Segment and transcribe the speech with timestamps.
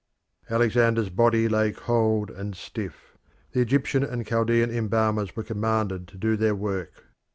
[0.49, 3.15] Alexander's body lay cold and stiff.
[3.51, 7.05] The Egyptian and Chaldean embalmers were commanded to do their work.